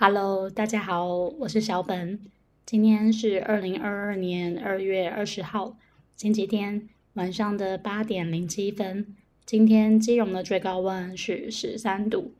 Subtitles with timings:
[0.00, 2.20] Hello，大家好，我是小本。
[2.64, 5.76] 今天是二零二二年二月二十号，
[6.14, 9.16] 星期天晚上的八点零七分。
[9.44, 12.30] 今天基隆的最高温是十三度，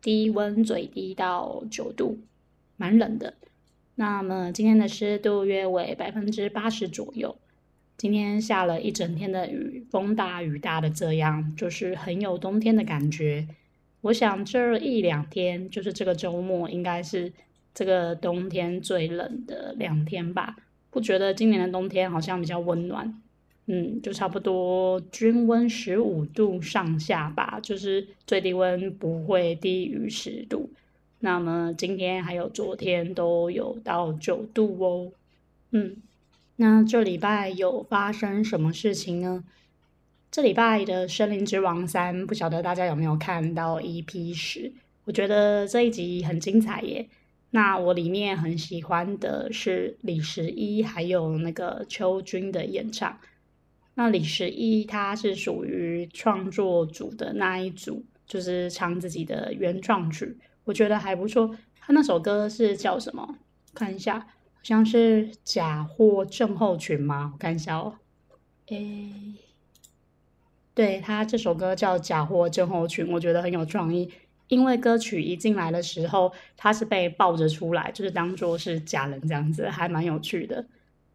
[0.00, 2.20] 低温最低到九度，
[2.76, 3.34] 蛮冷的。
[3.96, 7.36] 那么今天的湿度约为百分之八十左右。
[7.96, 13.48] 今天下了一整天的雨，风大雨大的，这样就是很有冬天的感觉。
[14.00, 17.32] 我想这一两天，就是这个周末，应该是
[17.74, 20.56] 这个冬天最冷的两天吧？
[20.90, 23.20] 不觉得今年的冬天好像比较温暖？
[23.66, 30.70] 嗯，就差不多均温十五度上下吧，就是最低温不会低于十度。
[31.20, 35.12] 那么今天还有昨天都有到九度哦。
[35.72, 35.96] 嗯，
[36.56, 39.44] 那这礼拜有发生什么事情呢？
[40.30, 44.70] 这礼拜的《森林之王三》，不晓得大家有没有看到 EP 十？
[45.04, 47.08] 我觉得这一集很精彩耶。
[47.50, 53.18] 那我里面很喜欢的是李十一还有那个邱军的演唱。
[53.94, 61.56] 那李十一他是属于创作组的那一组，就是唱自己的原创曲，我觉得还不错。
[61.80, 63.36] 他那首歌是叫什么？
[63.72, 64.26] 看一下，好
[64.62, 67.30] 像是《假货症候群》吗？
[67.32, 67.94] 我看一下哦。
[68.66, 69.32] 诶。
[70.78, 74.08] 对他这首歌叫《假货症候群》，我觉得很有创意。
[74.46, 80.64] 因为歌曲一进来的时候，他是被抱着出来，就是当做是假人这样子，还蛮有趣的。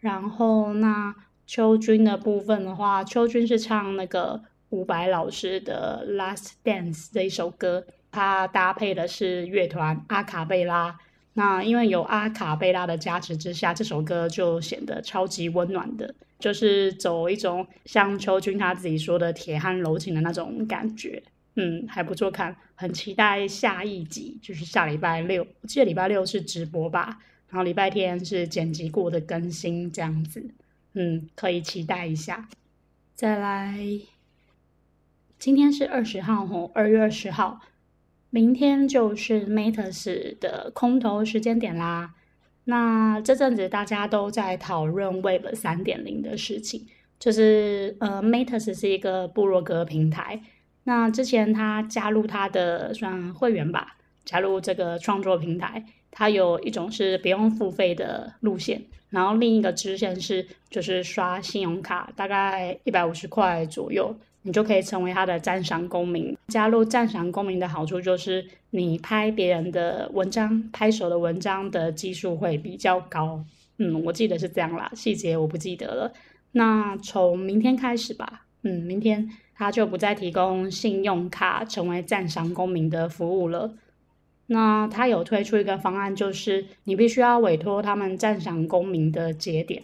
[0.00, 1.14] 然后那
[1.46, 10.98] 秋君的部分的话，秋君是唱那个伍佰老师的《Last Dance》这一首歌，他搭配的是乐团阿卡贝拉。
[11.34, 16.12] 那因为有阿卡贝拉的加持之下，这首歌就显得超级温暖的。
[16.44, 21.22] 就是走一种像秋君他自己说的铁汉柔情的那种感觉，
[21.56, 30.46] 嗯，还不错看，很期待下一集，就是下礼拜六，我记得礼拜六是直播吧，然后礼拜天是剪辑过的更新这样子，
[30.92, 32.46] 嗯，可以期待一下。
[33.14, 33.78] 再来，
[35.38, 37.62] 今天是二十号吼，二月二十号，
[38.28, 42.12] 明天就是 Matters 的空投时间点啦。
[42.64, 46.86] 那这阵子大家都在讨论 Web 三点零的事情，
[47.18, 50.40] 就是呃，Metas 是一个部落格平台。
[50.84, 58.80] 那之前他加入他的算会员吧，加入这个创作平台，它有一种是不用付费的路线，
[59.10, 64.16] 然后另一个支线是就是刷信用卡，大概一百五十块左右。
[64.46, 66.36] 你就可以成为它的赞赏公民。
[66.48, 73.42] 加入赞赏公民的好处就是，你拍别人的文章、拍手的文章的基数会比较高。
[73.78, 76.12] 嗯，我记得是这样啦，细节我不记得了。
[76.52, 83.72] 那从明天开始吧，嗯，明天他就不再提供信用卡成为赞赏公民的服务了。
[84.46, 89.82] 那他有推出一个方案，就是你必须要委托他们赞赏公民的节点，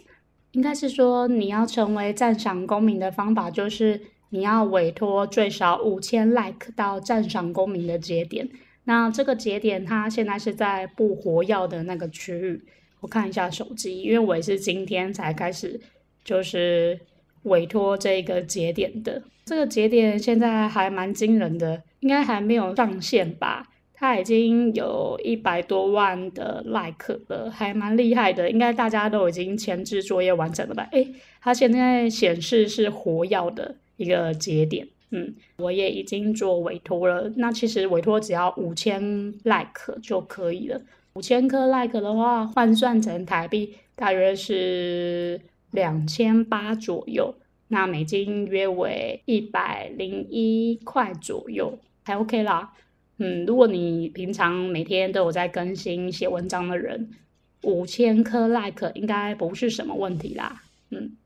[0.51, 4.01] 应该是说你要成为赞赏公民的方法就是。
[4.33, 8.47] 你要委托最少五千 like 到赞赏公民的节点，
[8.85, 12.63] 那这个节点它现在是在不活跃的那个区域。
[13.01, 15.81] 我看一下手机，因为我也是今天才开始，
[16.23, 16.97] 就是
[17.43, 19.21] 委托这个节点的。
[19.43, 23.67] 这个节点现在还蛮惊人的，应该还没有上线吧？
[24.01, 28.49] 它已经有一百多万的 like 了，还蛮厉害的。
[28.49, 30.89] 应该大家都已经前置作业完成了吧？
[30.91, 31.07] 诶，
[31.39, 33.75] 它现在显示是活跃的。
[33.97, 37.31] 一个节点，嗯，我也已经做委托了。
[37.35, 38.99] 那其实委托只要五千
[39.43, 40.81] like 就可以了。
[41.13, 47.35] 五千颗 like 的话，换算成台币大约是两千八左右。
[47.67, 52.73] 那美金约为一百零一块左右，还 OK 啦。
[53.17, 57.09] 嗯，如果你平常每天都有在更新写文章的人，
[57.63, 60.63] 五千颗 like 应该不是什么问题啦。
[60.89, 61.17] 嗯。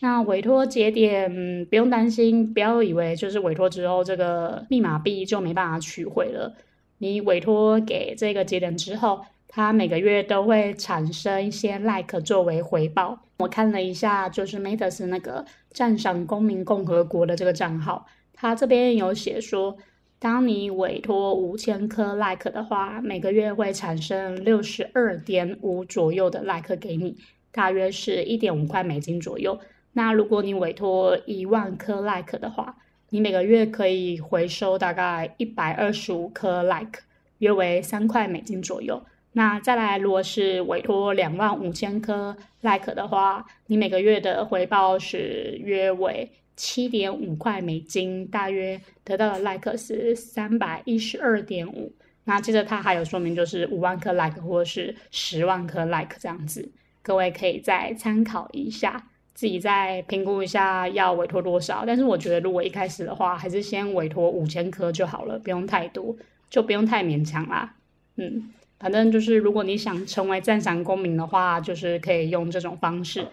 [0.00, 6.54] 那委托节点不用担心，不要以为就是委托之后这个密码币就没办法取回了。
[6.98, 13.18] 你委托给这个节点之后，它每个月都会产生一些 like 作为回报。
[13.38, 19.76] 我看了一下，就是 Matters 那个赞赏公民共和国的这个账号，它这边有写说，
[20.20, 27.16] 当你委托五千颗 like 的话，每个月会产生六十二点五左右的 like 给你，
[27.52, 29.60] 大约是一点五块美金左右。
[29.92, 32.76] 那如果你委托一万颗 like 的话，
[33.10, 37.00] 你每个月可以回收大概一百二十五颗 like，
[37.38, 39.00] 约为三块美金左右。
[39.32, 46.28] 那再来，如果是委托两万五千颗 like 的话，你每个月的回报是约为
[46.58, 51.92] 七点五块美金，大约得到的 like 是三百一十二点五。
[52.24, 56.68] 那接着它还有说明就是五万颗 like 或者是十万颗 like 这样子，
[57.00, 61.84] 各位可以再参考一下，自己再评估一下要委托多少。
[61.86, 66.14] 但是我觉得如果一开始的话，还是先委托五千颗就好了，不用太多，
[66.50, 67.76] 就不用太勉强啦。
[68.16, 73.24] 嗯，反正就是如果你想成为赞赏公民的话，就是可以用这种方式。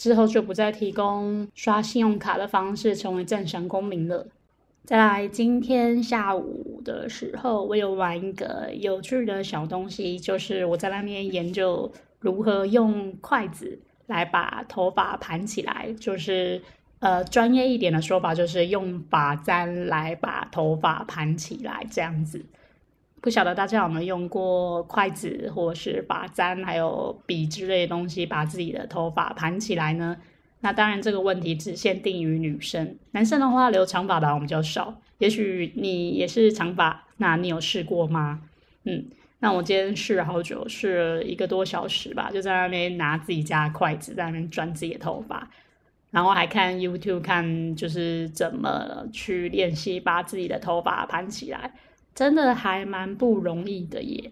[0.00, 4.26] 之后就不再提供刷信用卡的方式成为正常公民了。
[4.86, 16.62] 再来，今天下午的时候，我有玩一个有趣的小东西，就是我在那边研究如何用筷子来把头发盘起来，就是
[17.00, 22.42] 呃专业一点的说法，就是用发簪来把头发盘起来这样子。
[23.20, 30.16] 不晓得大家有没有用过筷子，或是把簪，还有笔之类的东西，把自己的头发盘起来呢？
[30.60, 35.00] 那当然，这个问题只限定于女生，男生的话留长发的我们较少。
[35.18, 38.40] 也许你也是长发，那你有试过吗？
[38.84, 39.06] 嗯，
[39.40, 45.48] 那我今天试了好久，试了一个多小时吧，就在那边拿自己家的筷子在那边转自己的头发，
[46.10, 51.72] 然后还看 YouTube 看就是怎么去练习把自己的头发盘起来。
[52.20, 54.30] 真的还蛮不容易的耶，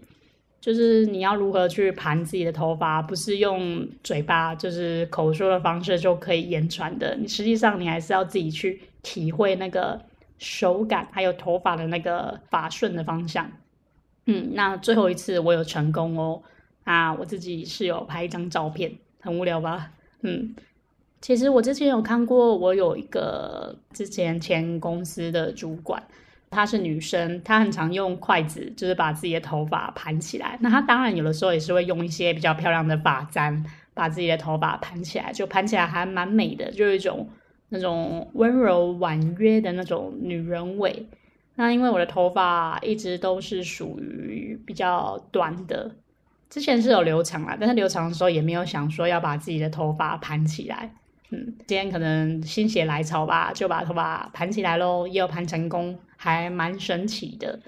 [0.61, 7.17] 就是你要如何去盘自己的头发，不是用嘴巴就是口说的方式就可以言传的。
[7.19, 9.99] 你实际上你还是要自己去体会那个
[10.37, 13.51] 手感，还有头发的那个发顺的方向。
[14.27, 16.43] 嗯，那最后一次我有成功哦，
[16.83, 19.89] 啊，我自己是有拍一张照片，很无聊吧？
[20.21, 20.53] 嗯，
[21.21, 26.03] 其实我之前有看过，我有一个之前前公司的主管。
[26.49, 30.57] 她是女生，她很常用筷子，就是把自己的头发盘起来。
[30.61, 33.63] 那她当然有的时候也是会用一些比较漂亮的发簪，
[33.93, 37.29] 把自己的头发盘起来，就盘起来还蛮美的，就有一种
[37.69, 41.07] 那种温柔婉约的那种女人味。
[41.55, 45.91] 那因为我的头发一直都是属于比较短的，
[46.49, 50.95] 之前是有留长啦，但是留长的时候也没有想说要把自己的头发盘起来。
[51.31, 55.99] 嗯，今天可能心血来潮吧，就把头发盘起来喽，也有盘成功。
[56.21, 57.61] 还蛮神奇的，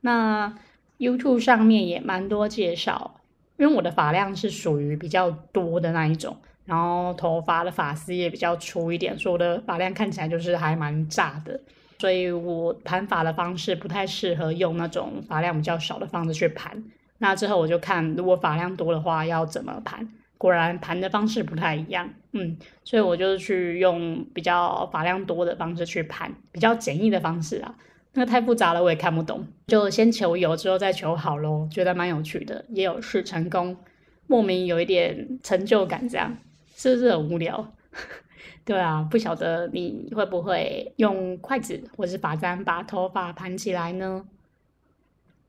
[0.00, 0.50] 那
[0.96, 3.20] YouTube 上面也蛮多介绍，
[3.58, 6.34] 因为我的发量是属于比较多的那一种，
[6.64, 11.60] 然后头发的发丝也比较粗一点，所以我的发量看起来就是还蛮炸的，
[11.98, 16.82] 所以我盘发的方式不太适合用那种发量比较少的方式去盘。
[17.18, 27.74] 那之后我就看，如果发量多的话要怎么盘，果然盘的方式不太一样，嗯，所以我就去用比较发量多的方式去盘，比较简易的方式啊。
[28.14, 29.46] 那太复杂了，我也看不懂。
[29.66, 33.76] 就先求有，之后再求好咯，觉得蛮有趣的，也有试成功，
[34.26, 36.38] 莫名有一点成就感，这样
[36.74, 37.74] 是不是很无聊？
[38.64, 44.26] 对啊，不晓得你会不会用筷子或是发簪把头发盘起来呢？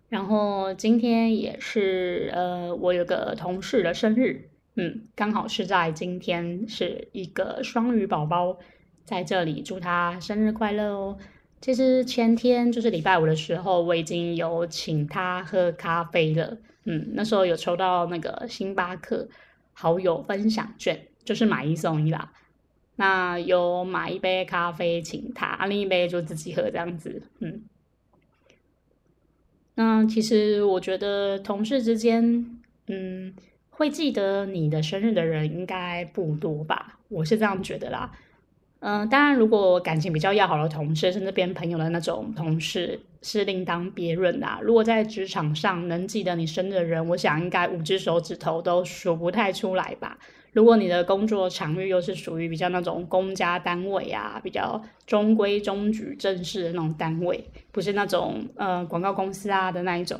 [0.10, 4.50] 然后今天也是呃，我有个同事的生日，
[4.82, 8.58] 嗯，刚好是在今天，是一个双鱼宝宝，
[9.04, 11.18] 在这里祝他生日快乐哦。
[11.60, 16.58] 其实前天就是礼拜五的时候，我已经有请他喝咖啡了。
[16.86, 19.28] 嗯，那时候有抽到那个星巴克
[19.74, 22.32] 好友分享券，就是买一送一啦。
[22.96, 27.22] 那有买一杯咖啡请他，另一杯就自己喝这样子。
[27.40, 27.64] 嗯，
[29.76, 32.59] 那其实我觉得同事之间，
[33.80, 37.00] 会记得你的生日的人应该不多吧？
[37.08, 38.12] 我是这样觉得啦。
[38.82, 44.60] 嗯，当然，如果感情比较要好的同事，甚至变朋友的那种同事，是另当别论啦。
[44.62, 50.20] 如果在职场上能记得你生日的人，我想应该五只手指头都数不太出来吧。
[50.52, 60.20] 如果你的工作场域又是属于比较那种公家单位啊，比较中规中矩、正式的那种单位，不是那种呃广告公司啊的那一种，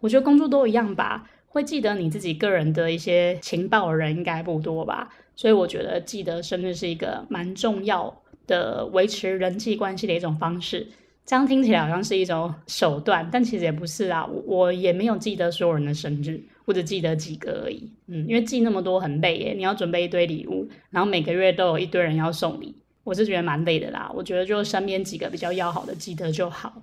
[0.00, 1.30] 我觉得工作都一样吧。
[1.56, 5.08] 会记得你自己个人的一些情报的人应该不多吧。
[5.34, 8.14] 所以我觉得记得生日是一个蛮重要
[8.46, 10.86] 的维持人际关系的一种方式。
[11.24, 14.26] 这样听起来好像是一种手段，但其实也不是啊。
[14.26, 17.90] 我我也没有记得所有人的生日，或者记得几个而已。
[18.06, 24.12] 嗯，因为记那么多很累耶，你要准备一堆礼物，然后每个月都有一堆人要送礼，我是觉得蛮累的啦。
[24.14, 26.82] 我觉得就身边几个比较要好的记得就好。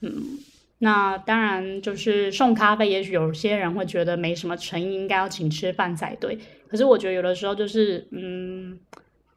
[0.00, 0.38] 嗯，
[0.84, 6.36] 那当然就是送咖啡，也许有些人会觉得没什么诚意，应该要请吃饭才对。
[6.66, 8.76] 可是我觉得有的时候就是，嗯，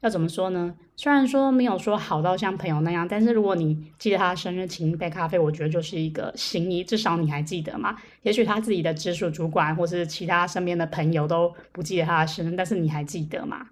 [0.00, 0.74] 要怎么说呢？
[0.96, 7.96] 虽然说没有说好到像朋友那样，但是如果你记得他生日请一杯咖啡，我觉得就是一个心意，至少你还记得嘛。
[8.22, 13.68] 也许他自己的直属主管或是其他身边的朋友都不记得他的生日，但是你还记得嘛？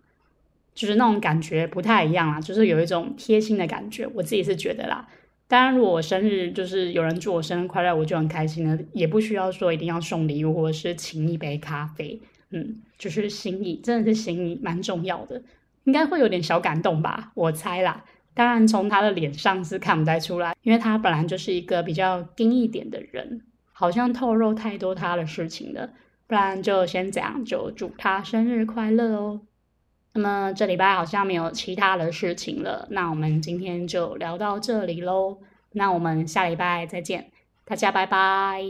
[0.77, 5.09] 就是那种感觉不太一样啦，就是有一种贴心的感觉，我自己是觉得啦。
[5.55, 12.21] 当然，如果我生日就是有人祝我生日快乐，我就很开心了，也不需要说一定要送礼物或者是请一杯咖啡。
[12.51, 15.41] 嗯，就是心意，真的是心意，蛮重要的，
[15.85, 18.05] 应该会有点小感动吧，我猜啦。
[18.35, 23.43] 当然，从他的脸上是看不太出来，因为他本来就是一个比较硬一点的人，
[23.73, 25.89] 好像透露太多他的事情了。
[26.27, 29.43] 不然就先这样，就祝他生日快乐哦。
[30.15, 35.39] 那么这礼拜好像没有其他的事情了，那我们今天就聊到这里喽。
[35.73, 37.31] 那我们下礼拜再见，
[37.65, 38.63] 大家拜拜。